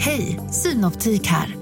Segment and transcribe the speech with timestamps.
[0.00, 1.56] Hej, Synoptik här.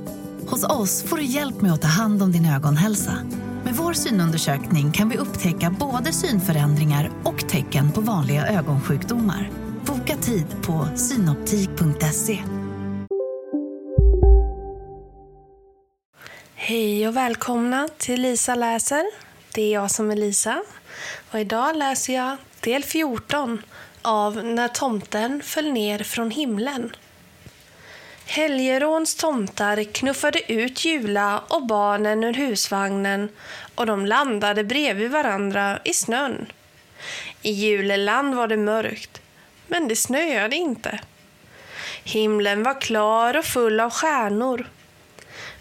[0.47, 3.19] Hos oss får du hjälp med att ta hand om din ögonhälsa.
[3.65, 9.51] Med vår synundersökning kan vi upptäcka både synförändringar och tecken på vanliga ögonsjukdomar.
[9.87, 12.39] Boka tid på synoptik.se.
[16.55, 19.05] Hej och välkomna till Lisa läser.
[19.55, 20.63] Det är jag som är Lisa.
[21.33, 23.63] Och idag läser jag del 14
[24.03, 26.91] av När tomten föll ner från himlen.
[28.29, 33.29] Helgeråns tomtar knuffade ut Jula och barnen ur husvagnen
[33.75, 36.53] och de landade bredvid varandra i snön.
[37.43, 39.23] I Juleland var det mörkt,
[39.67, 41.01] men det snöade inte.
[42.05, 44.71] Himlen var klar och full av stjärnor.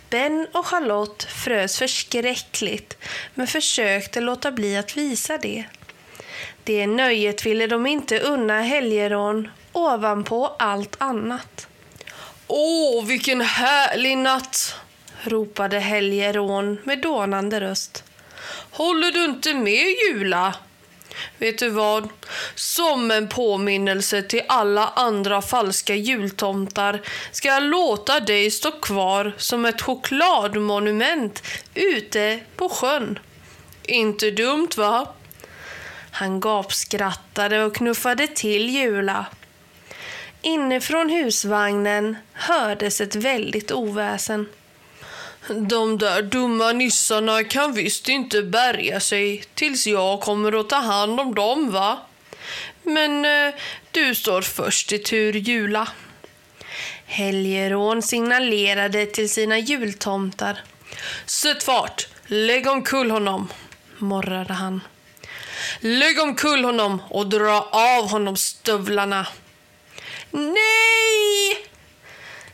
[0.09, 2.97] Ben och Charlotte frös förskräckligt
[3.33, 5.63] men försökte låta bli att visa det.
[6.63, 11.67] Det nöjet ville de inte unna Helgerån ovanpå allt annat.
[12.47, 14.75] Åh, vilken härlig natt!
[15.23, 18.03] ropade Helgerån med dånande röst.
[18.71, 20.55] Håller du inte med, Jula?
[21.37, 22.09] Vet du vad?
[22.55, 27.01] Som en påminnelse till alla andra falska jultomtar
[27.31, 33.19] ska jag låta dig stå kvar som ett chokladmonument ute på sjön.
[33.83, 35.13] Inte dumt, va?
[36.11, 39.25] Han gapskrattade och knuffade till Jula.
[40.45, 44.49] Inifrån husvagnen hördes ett väldigt oväsen.
[45.47, 51.19] De där dumma nissarna kan visst inte bärga sig tills jag kommer att ta hand
[51.19, 51.99] om dem, va?
[52.83, 53.53] Men eh,
[53.91, 55.87] du står först i tur, Jula.
[57.05, 60.59] Helgerån signalerade till sina jultomtar.
[61.25, 62.07] Sätt fart!
[62.25, 63.47] Lägg omkull honom,
[63.97, 64.81] morrade han.
[65.79, 69.27] Lägg omkull honom och dra av honom stövlarna.
[70.35, 71.67] Nej!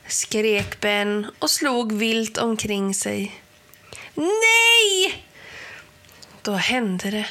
[0.07, 3.41] skrek Ben och slog vilt omkring sig.
[4.15, 5.25] Nej!
[6.41, 7.27] Då hände det.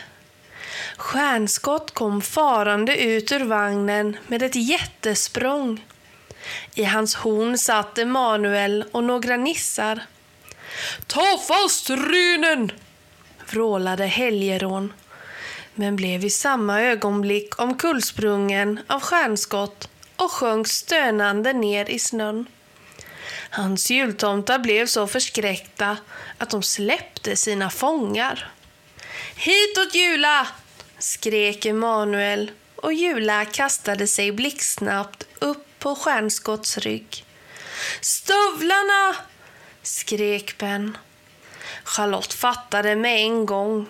[0.96, 5.84] Stjärnskott kom farande ut ur vagnen med ett jättesprång.
[6.74, 10.00] I hans horn satt Emanuel och några nissar.
[11.06, 12.72] Ta fast rynen!
[13.46, 14.92] vrålade Helgerån
[15.74, 19.88] men blev i samma ögonblick omkullsprungen av stjärnskott
[20.20, 22.46] och sjönk stönande ner i snön.
[23.50, 25.96] Hans jultomtar blev så förskräckta
[26.38, 28.50] att de släppte sina fångar.
[29.36, 30.46] Hitåt Jula!
[30.98, 37.24] skrek Emanuel och Jula kastade sig blixtsnabbt upp på Stjärnskotts rygg.
[38.00, 39.16] Stövlarna!
[39.82, 40.96] skrek Ben.
[41.84, 43.86] Charlotte fattade med en gång.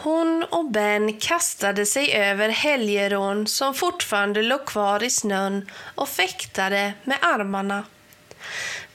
[0.00, 6.92] Hon och Ben kastade sig över Helgerån som fortfarande låg kvar i snön och fäktade
[7.04, 7.84] med armarna.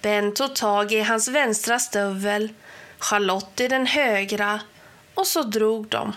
[0.01, 2.49] Ben tog tag i hans vänstra stövel,
[2.99, 4.59] Charlotte i den högra
[5.13, 6.15] och så drog de.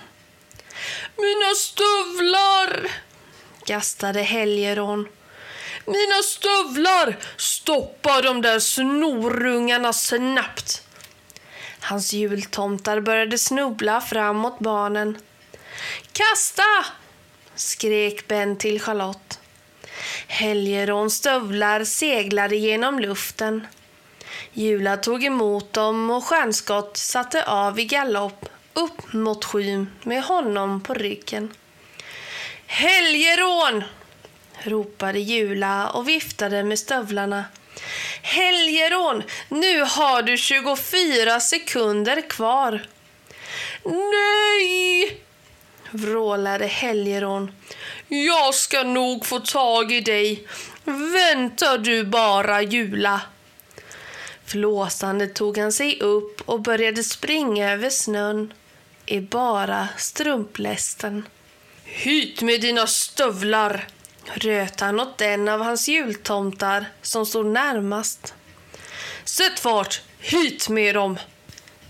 [1.17, 2.91] Mina stövlar!
[3.67, 5.09] gastade Helgerån.
[5.87, 7.17] Mina stövlar!
[7.37, 10.86] Stoppa de där snorungarna snabbt!
[11.89, 15.19] Hans jultomtar började snubbla fram mot barnen.
[16.13, 16.93] Kasta!
[17.55, 19.39] skrek Ben till Charlotte.
[20.27, 23.67] Helgeråns stövlar seglade genom luften.
[24.53, 30.81] Jula tog emot dem och Stjärnskott satte av i galopp upp mot skyn med honom
[30.81, 31.55] på ryggen.
[32.67, 33.85] Helgerån!
[34.63, 37.45] ropade Jula och viftade med stövlarna.
[38.23, 42.87] Helgerån, nu har du 24 sekunder kvar.
[43.85, 45.21] Nej!
[45.91, 47.53] vrålade Helgerån.
[48.09, 50.47] Jag ska nog få tag i dig.
[50.85, 53.21] Vänta du bara, Jula.
[54.47, 58.53] Flåsande tog han sig upp och började springa över snön
[59.07, 61.29] i bara strumplästen.
[61.85, 63.87] Hit med dina stövlar!
[64.35, 68.35] Röt han åt en av hans jultomtar som stod närmast.
[69.25, 70.03] Sätt fart!
[70.19, 71.19] Hit med dem!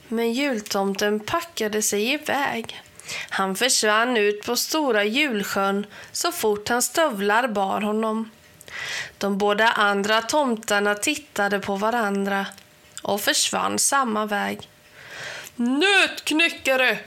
[0.08, 2.82] Men jultomten packade sig iväg.
[3.28, 8.30] Han försvann ut på stora julsjön så fort hans stövlar bar honom.
[9.18, 12.46] De båda andra tomtarna tittade på varandra
[13.02, 14.68] och försvann samma väg.
[15.56, 16.98] Nötknäckare!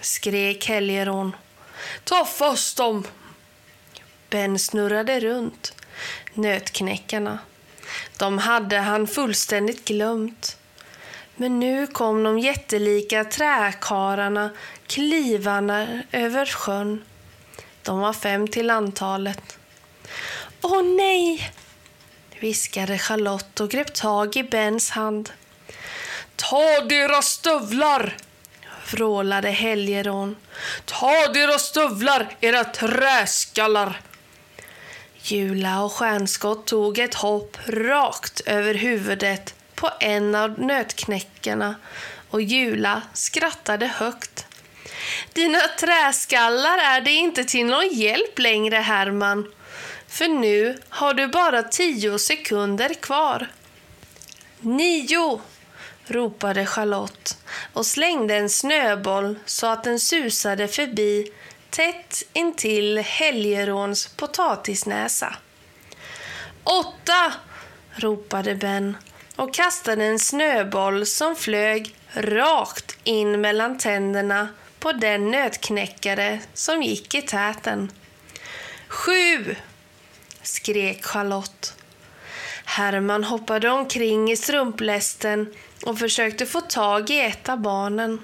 [0.00, 1.36] skrek Helgerån.
[2.04, 3.06] Ta fast dem!
[4.30, 5.74] Ben snurrade runt.
[6.34, 7.38] Nötknäckarna.
[8.16, 10.56] De hade han fullständigt glömt.
[11.36, 14.50] Men nu kom de jättelika träkararna
[14.86, 17.04] klivarna över sjön.
[17.82, 19.58] De var fem till antalet.
[20.62, 21.50] Åh nej!
[22.40, 25.30] viskade Charlotte och grep tag i Bens hand.
[26.36, 28.16] Ta deras stövlar!
[28.90, 30.36] vrålade Helgerån.
[30.84, 34.00] Ta deras stövlar, era träskallar!
[35.30, 41.74] Jula och Stjärnskott tog ett hopp rakt över huvudet på en av nötknäckarna
[42.30, 44.46] och Jula skrattade högt.
[45.32, 49.52] Dina träskallar är det inte till någon hjälp längre, Herman.
[50.06, 53.48] För nu har du bara tio sekunder kvar.
[54.60, 55.40] Nio!
[56.06, 57.38] ropade Charlotte
[57.72, 61.32] och slängde en snöboll så att den susade förbi
[61.70, 65.36] tätt intill Helgerons potatisnäsa.
[66.64, 67.32] Åtta!
[67.94, 68.96] ropade Ben
[69.36, 74.48] och kastade en snöboll som flög rakt in mellan tänderna
[74.78, 77.92] på den nötknäckare som gick i täten.
[78.88, 79.56] Sju!
[80.42, 81.74] skrek Charlotte.
[82.64, 85.54] Herman hoppade omkring i strumplästen
[85.84, 88.20] och försökte få tag i ett av barnen.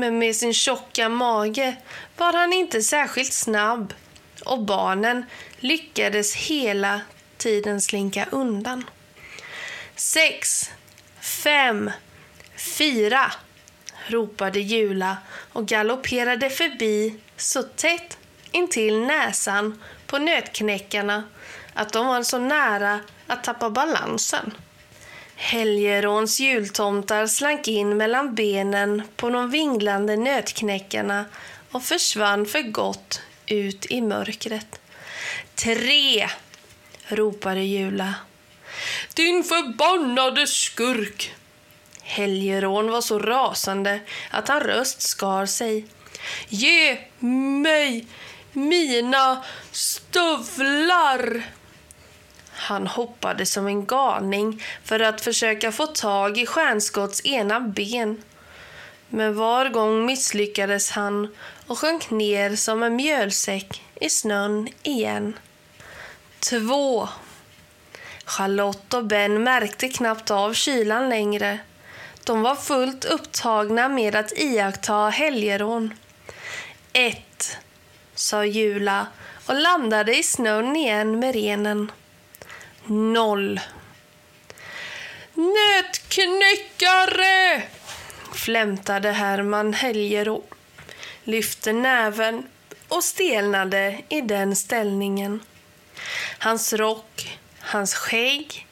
[0.00, 1.76] Men med sin tjocka mage
[2.16, 3.94] var han inte särskilt snabb
[4.44, 5.24] och barnen
[5.58, 7.00] lyckades hela
[7.36, 8.84] tiden slinka undan.
[9.96, 10.70] Sex,
[11.20, 11.90] fem,
[12.56, 13.32] fyra,
[14.06, 15.16] ropade Jula
[15.52, 18.18] och galopperade förbi så tätt
[18.52, 21.24] intill näsan på nötknäckarna
[21.74, 24.54] att de var så nära att tappa balansen.
[25.42, 31.24] Helgeråns jultomtar slank in mellan benen på de vinglande nötknäckarna
[31.70, 34.80] och försvann för gott ut i mörkret.
[35.54, 36.28] Tre!
[37.08, 38.14] ropade Jula.
[39.14, 41.34] Din förbannade skurk!
[42.02, 44.00] Helgerån var så rasande
[44.30, 45.86] att han röst skar sig.
[46.48, 48.06] Ge mig
[48.52, 51.42] mina stövlar!
[52.70, 58.22] Han hoppade som en galning för att försöka få tag i Stjärnskotts ena ben.
[59.08, 61.34] Men var gång misslyckades han
[61.66, 65.38] och sjönk ner som en mjölsäck i snön igen.
[66.40, 67.08] 2.
[68.24, 71.58] Charlotte och Ben märkte knappt av kylan längre.
[72.24, 75.94] De var fullt upptagna med att iaktta helgerån.
[76.92, 77.58] Ett,
[78.14, 79.06] sa Jula
[79.46, 81.90] och landade i snön igen med renen.
[82.92, 83.60] Noll.
[85.34, 87.62] Nötknäckare!
[88.34, 90.42] flämtade Herman Helgerån,
[91.24, 92.46] lyfte näven
[92.88, 95.40] och stelnade i den ställningen.
[96.38, 98.66] Hans rock, hans skägg,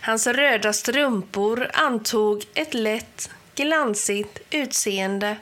[0.00, 5.36] hans röda strumpor antog ett lätt, glansigt utseende.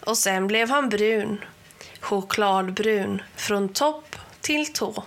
[0.00, 1.44] Och sen blev han brun,
[2.00, 5.04] chokladbrun från topp till tå.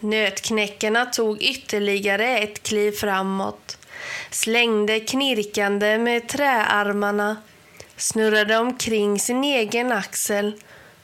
[0.00, 3.78] Nötknäckarna tog ytterligare ett kliv framåt,
[4.30, 7.36] slängde knirkande med träarmarna,
[7.96, 10.54] snurrade omkring sin egen axel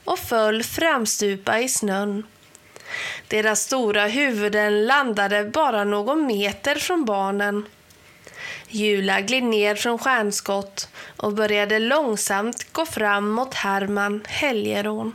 [0.04, 2.26] och föll framstupa i snön.
[3.28, 7.66] Deras stora huvuden landade bara någon meter från barnen.
[8.68, 15.12] Jula gled ner från stjärnskott och började långsamt gå fram mot Herman Helgerån.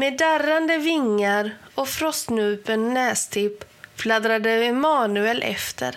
[0.00, 3.64] Med darrande vingar och frostnupen nästipp
[3.96, 5.96] fladdrade Emanuel efter.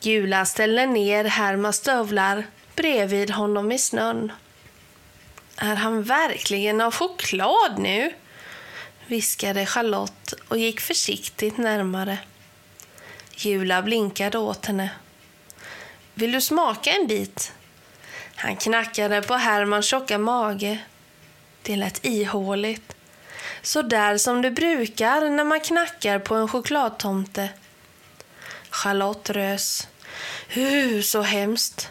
[0.00, 2.46] Jula ställde ner Hermans stövlar
[2.76, 4.32] bredvid honom i snön.
[5.56, 8.12] Är han verkligen av choklad nu?
[9.06, 12.18] viskade Charlotte och gick försiktigt närmare.
[13.36, 14.90] Jula blinkade åt henne.
[16.14, 17.52] Vill du smaka en bit?
[18.36, 20.78] Han knackade på Hermans tjocka mage.
[21.66, 22.96] Det lät ihåligt.
[23.62, 27.48] Så där som det brukar när man knackar på en chokladtomte.
[28.70, 29.88] Charlotte rös.
[30.48, 31.90] Hu, så hemskt.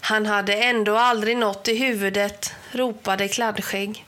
[0.00, 4.06] Han hade ändå aldrig nått i huvudet, ropade Kladdskägg.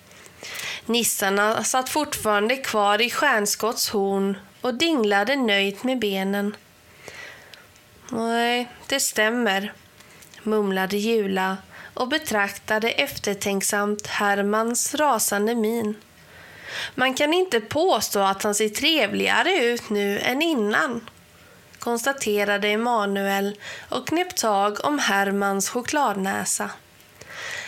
[0.87, 6.57] Nissarna satt fortfarande kvar i Stjärnskotts horn och dinglade nöjt med benen.
[8.11, 9.73] Nej, det stämmer,
[10.43, 11.57] mumlade Jula
[11.97, 15.95] och betraktade eftertänksamt Hermans rasande min.
[16.95, 21.09] Man kan inte påstå att han ser trevligare ut nu än innan,
[21.79, 26.71] konstaterade Emanuel och knep tag om Hermans chokladnäsa.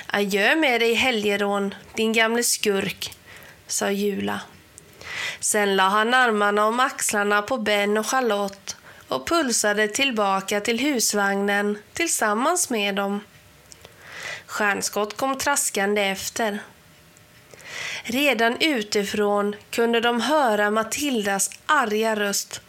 [0.07, 3.17] Adjö med dig, Helgerån, din gamle skurk,
[3.67, 4.41] sa Jula.
[5.41, 8.77] Sen la han armarna om axlarna på Ben och Charlotte
[9.09, 13.21] och pulsade tillbaka till husvagnen tillsammans med dem.
[14.49, 16.59] Stjärnskott kom traskande efter.
[18.03, 22.61] Redan utifrån kunde de höra Matildas arga röst.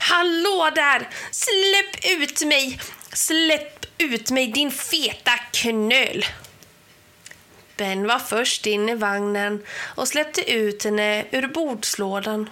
[0.00, 1.08] Hallå där!
[1.30, 2.80] Släpp ut mig!
[3.12, 6.24] Släpp ut mig din feta knöl!
[7.76, 12.50] Ben var först in i vagnen och släppte ut henne ur bordslådan.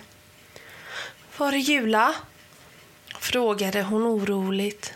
[1.37, 2.15] Var är Jula?
[3.21, 4.95] frågade hon oroligt.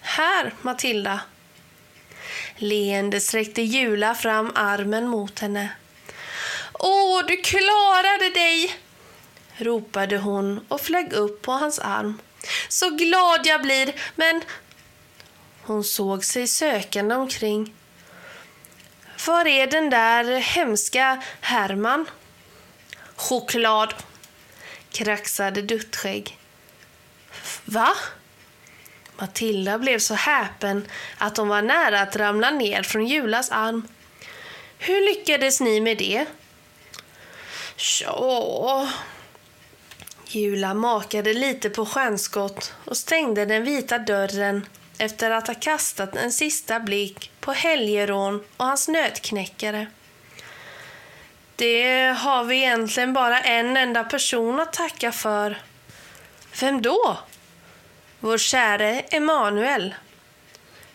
[0.00, 1.20] Här, Matilda.
[2.56, 5.68] Leende sträckte Jula fram armen mot henne.
[6.72, 8.76] Åh, du klarade dig!
[9.56, 12.20] ropade hon och flög upp på hans arm.
[12.68, 14.42] Så glad jag blir, men...
[15.62, 17.74] Hon såg sig sökande omkring.
[19.26, 22.06] Var är den där hemska Herman?
[23.16, 23.94] Choklad,
[24.90, 26.38] kraxade Duttskägg.
[27.64, 27.94] Va?
[29.18, 30.86] Matilda blev så häpen
[31.18, 33.88] att hon var nära att ramla ner från Julas arm.
[34.78, 36.26] Hur lyckades ni med det?
[37.76, 38.88] Tja...
[40.26, 44.66] Jula makade lite på stjärnskott och stängde den vita dörren
[44.98, 49.86] efter att ha kastat en sista blick på Helgerån och hans nötknäckare.
[51.56, 55.62] Det har vi egentligen bara en enda person att tacka för.
[56.60, 57.18] Vem då?
[58.24, 59.94] Vår käre Emanuel.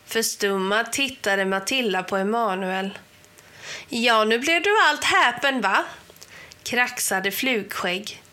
[0.05, 2.97] Förstummad tittade Matilda på Emanuel.
[3.89, 5.85] Ja, nu blev du allt häpen, va?
[6.63, 8.23] kraxade Flugskägg.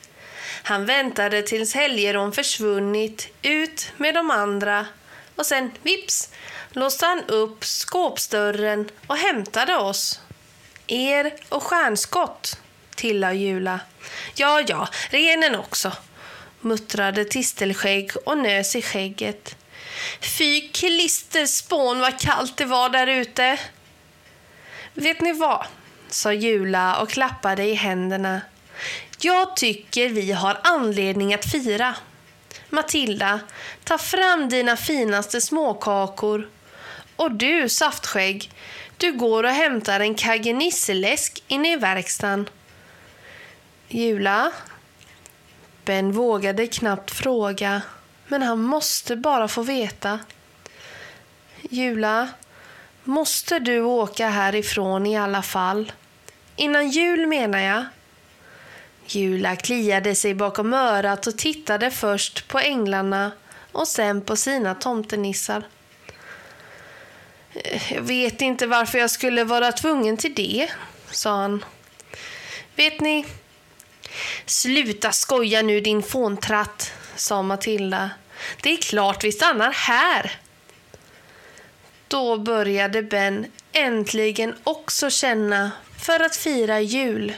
[0.63, 4.87] Han väntade tills Helgerån försvunnit ut med de andra
[5.37, 6.31] och sen vips
[6.71, 10.21] låste han upp skåpsdörren och hämtade oss.
[10.87, 12.61] Er och Stjärnskott,
[12.95, 13.81] tillade Jula.
[14.35, 15.93] Ja, ja, renen också,
[16.67, 19.57] muttrade Tistelskägg och nös i skägget.
[20.21, 23.59] Fy klisterspån vad kallt det var där ute.
[24.95, 25.67] Vet ni vad?
[26.09, 28.41] sa Jula och klappade i händerna.
[29.21, 31.95] Jag tycker vi har anledning att fira.
[32.71, 33.41] Matilda,
[33.85, 36.49] ta fram dina finaste småkakor.
[37.17, 38.51] Och du, Saftskägg,
[38.97, 40.53] du går och hämtar en kagge
[41.49, 42.49] inne i verkstaden.
[43.89, 44.53] Jula?
[45.87, 47.83] Ben vågade knappt fråga,
[48.29, 50.19] men han måste bara få veta.
[51.71, 52.29] Jula,
[53.05, 55.93] måste du åka härifrån i alla fall?
[56.57, 57.85] Innan jul menar jag.
[59.07, 63.33] Jula kliade sig bakom örat och tittade först på änglarna
[63.73, 65.63] och sen på sina tomtenissar.
[67.91, 70.69] Jag vet inte varför jag skulle vara tvungen till det,
[71.11, 71.65] sa han.
[72.77, 73.27] Vet ni,
[74.47, 78.11] sluta skoja nu din fåntratt, sa Matilda.
[78.63, 80.41] Det är klart vi stannar här.
[82.09, 87.33] Då började Ben äntligen också känna för att fira jul.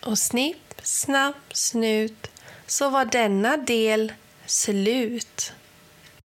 [0.00, 2.30] Och snipp, snapp, snut
[2.66, 4.12] så var denna del
[4.46, 5.52] slut.